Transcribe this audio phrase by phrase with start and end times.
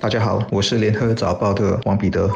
[0.00, 2.26] 大家好，我是联合早报的王彼得。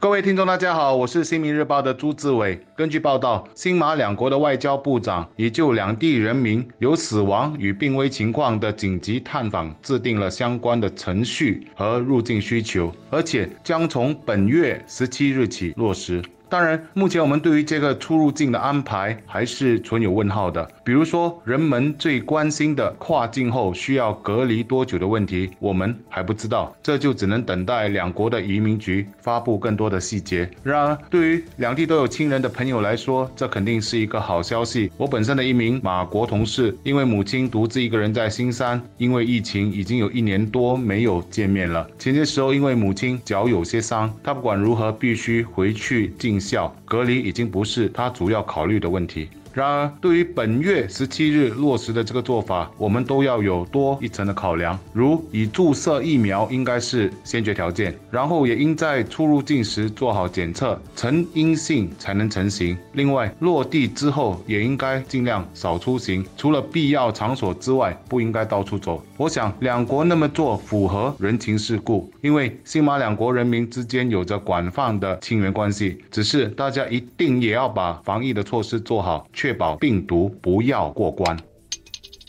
[0.00, 2.58] 各位听众，大家好，我是新民日报的朱志伟。
[2.74, 16.22] 根据报道，新马两国的外交部长已就两地人民有死亡与病危情况的紧急探访制定了相关的程序和入境需求，而且将从本月十七日起落实。
[16.48, 20.68] 当然，目前我们对于这个出入境的安排还是存有问号的。
[20.84, 30.48] 比如说，人们最关心的跨境后需要隔离多久的问题，我们还不知道，这就只能等待两国的移民局发布更多的细节。
[30.62, 34.92] 然而，对于两地都有亲人的朋友来说，这肯定是一个好消息。
[34.96, 41.88] 我本身的一名马国同事，因为母亲独自一个人在新山，因为疫情已经有一年多没有见面了。
[41.98, 46.44] 前些时候，因为母亲脚有些伤，他不管如何必须回去进 尽。
[46.44, 49.28] 效隔离已经不是他主要考虑的问题。
[49.54, 62.76] 然而，对于本月十七日落实的这个做法，我们都要有多一层的考量，如以注射疫苗应该是先决条件，然后也应在出入境时做好检测，呈阴性才能成行。
[62.94, 69.00] 另外，落地之后也应该尽量少出行，除了必要场所之外，不应该到处走。
[69.16, 79.24] 我想，两国那么做符合人情世故，因为新马两国人民之间有着广泛的亲缘关系，只是大家一定也要把防疫的措施做好。
[79.44, 81.38] 确保病毒不要过关。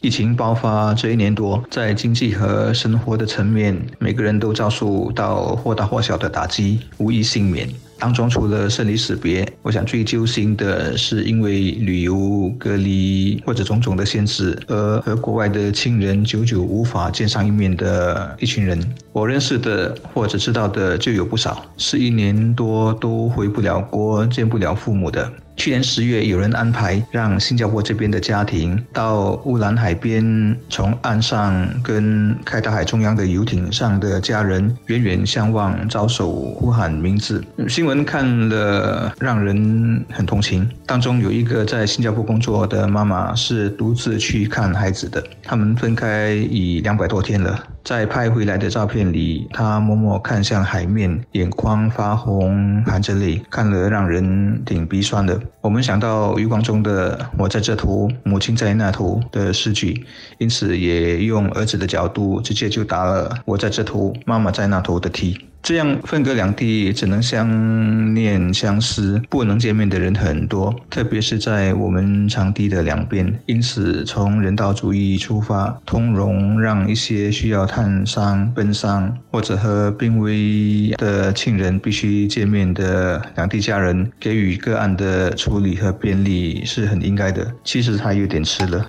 [0.01, 7.69] 疫情爆发这一年多，在经济和生活的层面，每个人都遭受到或大或小的打击，无一幸免。
[7.97, 18.77] 当中除了生离死别，我想最揪心的是因为旅游隔离或者种种的限制，而和国外的亲人久久无法见上一面的一群人。
[19.13, 25.31] 我认识的或者知道的就有不少，是一年多都回不了国，见不了父母的。
[25.57, 37.43] 去年十月，有人安排让新加坡这边的家庭到乌兰海边，从岸上跟开到海中央的游艇上的家人远远相望，招手呼喊名字。
[37.67, 40.69] 新闻看了让人很同情。
[40.85, 47.57] 当中有一个在新加坡工作的妈妈是独自去看孩子的，他们分开已两百多天了。
[47.85, 55.39] 在拍回来的照片里，他默默看向海面，眼眶发红，含着泪，看了让人挺鼻酸的。
[55.61, 60.03] 我们想到余光中的“我在这头，母亲在那头”的诗句，
[60.39, 65.37] 因此也用儿子的角度，直接就答了“我在这头，妈妈在那头”的题。
[65.65, 73.39] 这样分隔两地，只能相念相思，不能见面的人很多，特别是在我们场地的两边。
[73.47, 87.51] 因此，从人道主义出发，通融让一些需要探伤、奔丧或者和病危的亲人必须见面的两地家人，给予个案的处理和便利是很应该的。
[87.63, 88.85] 其实他有点迟了。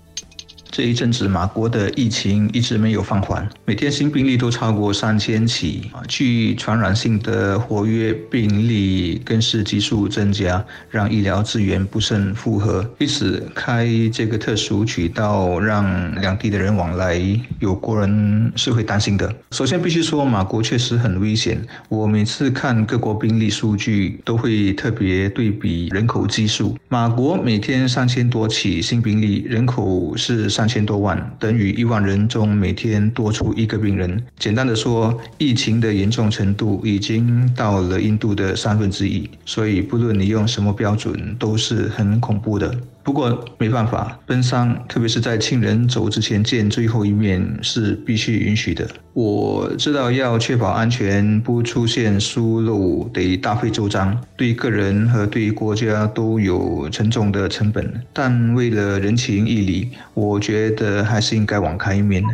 [0.76, 12.86] 这一阵子，马国的疫情一直没有放缓，每天新病例都超过三千起啊，具传染性的活跃病例更是急速增加，让医疗资源不胜负荷。
[12.98, 17.18] 因此，开这个特殊渠道让两地的人往来，
[17.58, 19.34] 有国人是会担心的。
[19.52, 21.58] 首先，必须说马国确实很危险。
[21.88, 26.76] 我每次看各国病例数据，都会特别对比人口基数。
[26.90, 30.65] 马国每天三千多起新病例，人口是三。
[30.66, 34.22] 千多万等于一万人中每天多出一个病人。
[34.38, 42.74] 简单的说，疫情的严重程度已经到了印度的三分之一，所以不论你用什么标准，都是很恐怖的。
[43.06, 48.84] 不过没办法，奔丧，特别是在亲人走之前见最后一面是必须允许的。
[49.12, 57.88] 我知道要确保安全，不出现疏漏，得大费周章，对个人和对国家都有沉重的成本。
[58.12, 62.28] 但为了人情义理，我觉得还是应该网开一面的。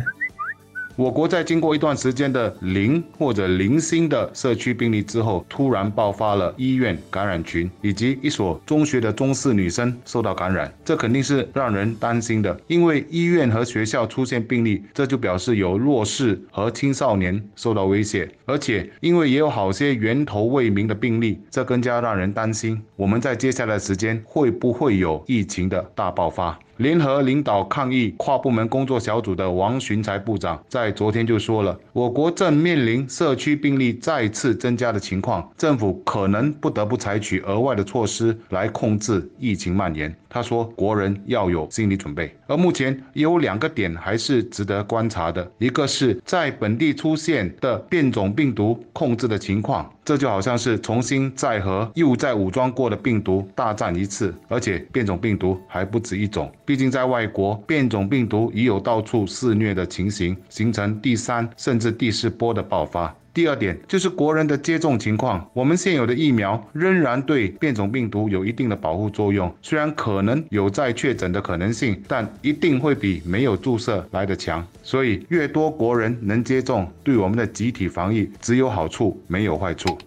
[0.95, 12.55] 我国在经过一段时间的零或者零星的社区病例之后，突然爆发了医院感染群，以及一所中学的中四女生受到感染，这肯定是让人担心的。
[12.67, 22.79] 因为医院和学校出现病例，这就表示有弱势和青少年受到威胁，而且因为也有好些源头未明的病例，这更加让人担心。
[22.95, 26.59] 我们在接下来时间会不会有疫情的大爆发？
[26.77, 40.13] 联合领导抗疫跨部门工作小组的王寻才部长在昨天就说了，我国正面临社区病例再次增加的情况，政府可能不得不采取额外的措施来控制疫情蔓延。
[40.27, 42.35] 他说，国人要有心理准备。
[42.47, 49.92] 而目前有两个点还是值得观察的，一个是在本地出现的变种病毒控制的情况。
[50.05, 56.51] 这就好像是重新再和又在武装过的病毒大战一次，而且变种病毒还不止一种。
[56.65, 63.15] 毕竟在外国，变种病毒已有到处肆虐的情形，形成第三甚至第四波的爆发。
[63.33, 74.63] 第二点就是国人的接种情况，我们现有的疫苗仍然对变种病毒有一定的保护作用，虽然可能有再确诊的可能性，但一定会比没有注射来的强。
[74.83, 79.97] 所以，越多国人能接种，对我们的集体防疫只有好处，没有坏处。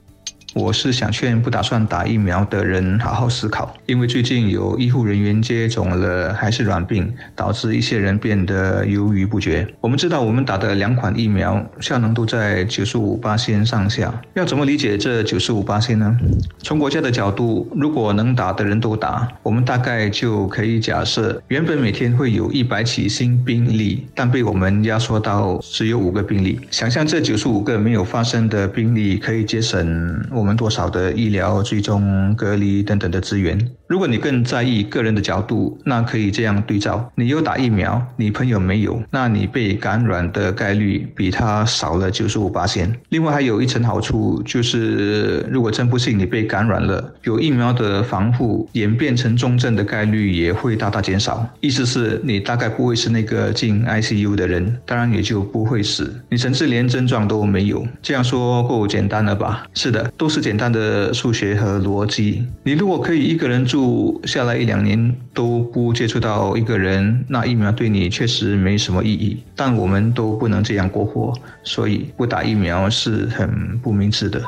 [0.57, 9.69] 我是想劝不打算打疫苗的人好好思考，因为最近有医护人员接种了还是软病，导致一些人变得犹豫不决。
[9.83, 16.19] 我们知道我们打的两款疫苗效能都在九十五八仙上下，要怎么理解这九十五八仙呢？
[16.61, 26.59] 从国家的角度，如果能打的人都打，我们大概就可以假设，原本每天会有一百起新病例，但被我们压缩到只有五个病例。
[26.71, 30.27] 想象这九十五个没有发生的病例，可以节省。
[30.47, 33.59] 我们多少的医疗追踪、隔离等等的资源？
[33.89, 42.97] 如果你更在意个人的角度，那可以这样对照：你有打疫苗，你朋友没有，那你被感染的概率比他少了九十五八千。
[43.09, 51.45] 另外还有一层好处，就是如果真不幸你被感染了，有疫苗的防护，演变成重症的概率也会大大减少。
[51.59, 57.85] 意思是你大概不会是那个进 ICU 的人，当然也就不会死，你甚至连症状都没有。
[58.01, 59.67] 这样说够简单了吧？
[59.75, 60.36] 是的，都是。
[60.37, 62.45] 是简单的数学和逻辑。
[62.63, 69.39] 你如果可以一个人住下来一两年都不接触到一个人，那疫苗对你确实没什么意义。
[69.55, 71.33] 但我们都不能这样过活，
[71.65, 74.43] 所以不打疫苗是很不明智的。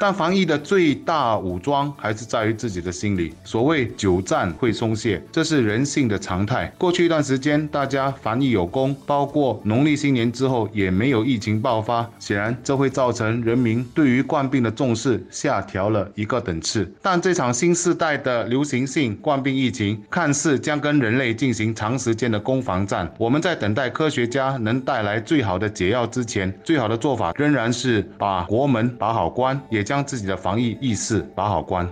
[0.00, 3.34] 但防疫的最大武装还是在于自己的心理。
[3.42, 6.72] 所谓久战会松懈，这是人性的常态。
[6.78, 12.08] 过去一段时间，大家防疫有功，包括农历新年之后也没有疫情爆发。
[12.20, 16.88] 显然，这会造成人民对于冠病的重视下调了一个等次。
[17.02, 23.12] 但这场新时代的流行性冠病疫情，看似将跟人类进行长时间的攻防战。
[23.18, 29.87] 我们在等待科学家能带来最好的解药之前，最好的做法仍然是把国门把好关，也。
[29.88, 31.88] 将自己的防疫意识把好关。